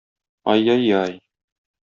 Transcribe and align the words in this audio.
Ай-яй-яй! 0.53 1.15